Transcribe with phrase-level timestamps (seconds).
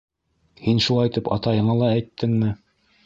[0.67, 2.51] -Һин шулай тип атайыңа ла әйттеңме?